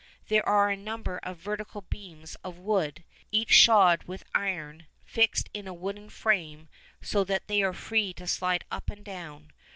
There 0.29 0.43
are 0.49 0.71
a 0.71 0.75
number 0.75 1.19
of 1.21 1.37
vertical 1.37 1.81
beams 1.81 2.33
of 2.43 2.57
wood, 2.57 3.03
each 3.31 3.51
shod 3.51 4.05
with 4.05 4.23
iron, 4.33 4.87
fixed 5.05 5.47
in 5.53 5.67
a 5.67 5.75
wooden 5.75 6.09
frame, 6.09 6.69
so 7.03 7.23
that 7.25 7.47
they 7.47 7.61
are 7.61 7.71
free 7.71 8.11
to 8.13 8.25
slide 8.25 8.65
up 8.71 8.89
and 8.89 9.05
down. 9.05 9.51